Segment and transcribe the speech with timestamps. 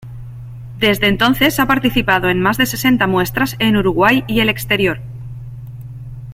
[0.79, 4.99] Desde entonces, ha participado en más de sesenta muestras en Uruguay y el exterior.